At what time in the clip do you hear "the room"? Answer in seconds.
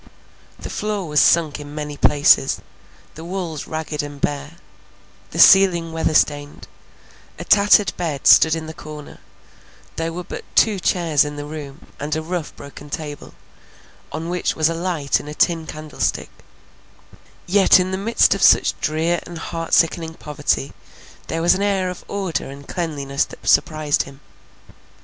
11.35-11.85